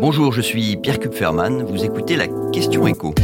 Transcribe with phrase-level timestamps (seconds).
[0.00, 3.14] Bonjour, je suis Pierre Kupferman, vous écoutez la question écho.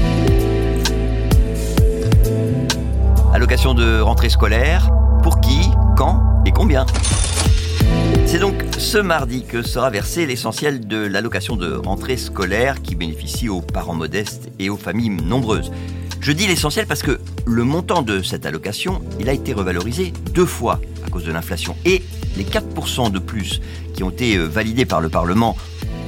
[3.33, 4.91] Allocation de rentrée scolaire,
[5.23, 6.87] pour qui, quand et combien?
[8.27, 13.49] C'est donc ce mardi que sera versé l'essentiel de l'allocation de rentrée scolaire qui bénéficie
[13.49, 15.73] aux parents modestes et aux familles nombreuses.
[16.21, 20.47] Je dis l'essentiel parce que le montant de cette allocation, il a été revalorisé deux
[20.47, 21.77] fois à cause de l'inflation.
[21.85, 22.03] Et
[22.37, 23.61] les 4% de plus
[23.95, 25.57] qui ont été validés par le Parlement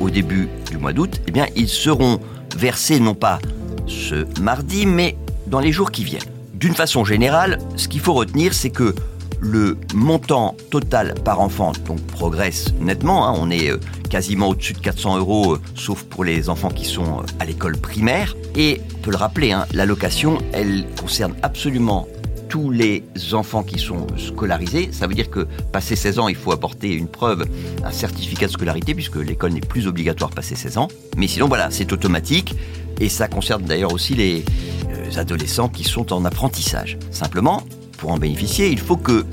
[0.01, 2.21] au début du mois d'août, eh bien, ils seront
[2.57, 3.39] versés non pas
[3.87, 5.17] ce mardi, mais
[5.47, 6.23] dans les jours qui viennent.
[6.55, 8.95] D'une façon générale, ce qu'il faut retenir, c'est que
[9.41, 13.27] le montant total par enfant donc progresse nettement.
[13.27, 13.35] Hein.
[13.39, 13.79] on est euh,
[14.11, 18.37] quasiment au-dessus de 400 euros, euh, sauf pour les enfants qui sont à l'école primaire.
[18.55, 22.07] Et on peut le rappeler, hein, l'allocation, elle concerne absolument
[22.51, 24.91] tous les enfants qui sont scolarisés.
[24.93, 27.47] Ça veut dire que passé 16 ans, il faut apporter une preuve,
[27.85, 30.89] un certificat de scolarité, puisque l'école n'est plus obligatoire passé 16 ans.
[31.17, 32.55] Mais sinon, voilà, c'est automatique.
[33.01, 34.45] Et ça concerne d'ailleurs aussi les
[34.91, 36.99] euh, adolescents qui sont en apprentissage.
[37.13, 37.63] Simplement,
[37.97, 39.25] pour en bénéficier, il faut que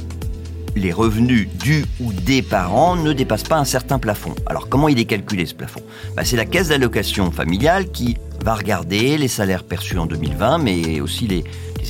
[0.75, 4.35] les revenus du ou des parents ne dépassent pas un certain plafond.
[4.45, 5.81] Alors comment il est calculé ce plafond?
[6.15, 11.01] Bah, C'est la caisse d'allocation familiale qui va regarder les salaires perçus en 2020, mais
[11.01, 11.43] aussi les,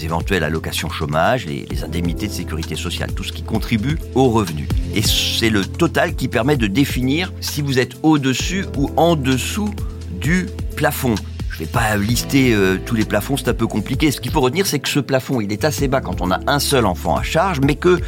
[0.03, 4.67] éventuelles allocations chômage, les, indemnités de sécurité sociale, tout ce qui contribue aux revenus.
[4.93, 9.73] Et c'est le total qui permet de définir si vous êtes au-dessus ou en dessous
[10.11, 11.15] du plafond.
[11.49, 14.11] Je ne vais pas lister euh, tous les plafonds, c'est un peu compliqué.
[14.11, 16.39] Ce qu'il faut retenir, c'est que ce plafond, il est assez bas quand on a
[16.45, 17.99] un seul enfant à charge, mais que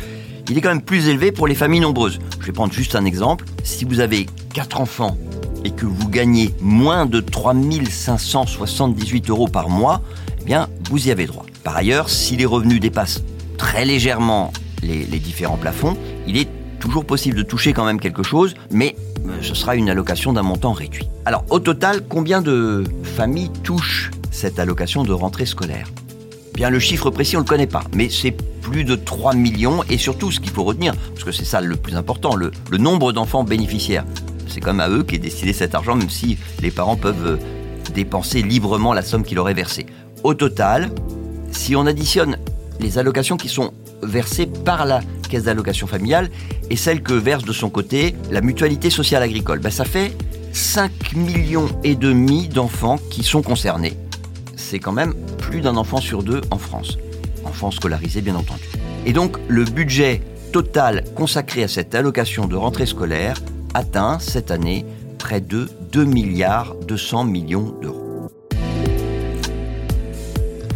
[0.49, 2.19] il est quand même plus élevé pour les familles nombreuses.
[2.39, 3.45] Je vais prendre juste un exemple.
[3.63, 5.15] Si vous avez quatre enfants
[5.63, 10.01] et que vous gagnez moins de 3578 euros par mois,
[10.41, 11.45] eh bien, vous y avez droit.
[11.63, 13.23] Par ailleurs, si les revenus dépassent
[13.57, 16.47] très légèrement les, différents plafonds, il est
[16.79, 18.95] toujours possible de toucher quand même quelque chose, mais
[19.27, 21.09] euh, ce sera une allocation d'un montant réduit.
[21.25, 25.89] Alors, au total, combien de familles touchent cette allocation de rentrée scolaire?
[26.53, 29.83] Bien, le chiffre précis, on ne le connaît pas, mais c'est plus de 3 millions,
[29.89, 33.11] et surtout, ce qu'il faut retenir, parce que c'est ça le plus important, le nombre
[33.11, 34.05] d'enfants bénéficiaires
[34.49, 37.37] c'est comme à eux qu'est destiné cet argent, même si les parents peuvent euh,
[37.93, 39.85] dépenser librement la somme qu'il aurait versée.
[40.23, 40.89] Au total,
[41.51, 42.37] si on additionne
[42.79, 46.29] les allocations qui sont versées par la caisse d'allocation familiale
[46.69, 50.15] et celles que verse de son côté la mutualité sociale agricole, ben ça fait
[50.53, 53.93] 5 millions et demi d'enfants qui sont concernés.
[54.55, 56.97] C'est quand même plus d'un enfant sur deux en France.
[57.45, 58.63] Enfants scolarisés bien entendu.
[59.05, 60.21] Et donc le budget
[60.51, 63.35] total consacré à cette allocation de rentrée scolaire
[63.79, 64.85] atteint cette année
[65.17, 68.29] près de 2 milliards 200 millions d'euros.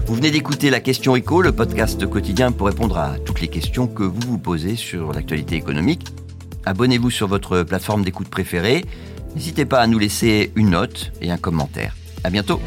[0.06, 3.88] Vous venez d'écouter la question écho, le podcast quotidien pour répondre à toutes les questions
[3.88, 6.08] que vous vous posez sur l'actualité économique.
[6.66, 8.86] Abonnez-vous sur votre plateforme d'écoute préférée.
[9.36, 11.96] N'hésitez pas à nous laisser une note et un commentaire.
[12.24, 12.62] À bientôt.